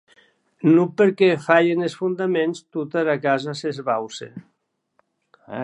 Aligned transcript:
Non, 0.75 0.87
perque 0.97 1.25
se 1.31 1.43
falhen 1.47 1.79
es 1.87 1.97
fondaments, 2.01 2.57
tota 2.77 2.97
era 3.05 3.21
casa 3.27 3.51
s'esbauce. 3.61 4.27